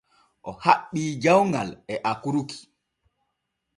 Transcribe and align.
O 0.49 0.51
haɓɓi 0.63 1.01
jawŋal 1.21 1.69
e 1.93 1.95
akurki. 2.09 2.57